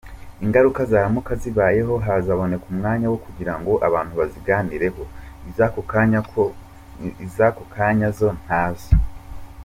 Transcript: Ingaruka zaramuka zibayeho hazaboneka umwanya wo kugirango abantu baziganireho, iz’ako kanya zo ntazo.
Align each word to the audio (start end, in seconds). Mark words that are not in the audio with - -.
Ingaruka 0.43 0.79
zaramuka 0.91 1.31
zibayeho 1.41 1.93
hazaboneka 2.05 2.65
umwanya 2.73 3.07
wo 3.11 3.17
kugirango 3.25 3.71
abantu 3.87 4.13
baziganireho, 4.19 5.03
iz’ako 7.25 7.63
kanya 7.75 8.07
zo 8.17 8.29
ntazo. 8.41 8.89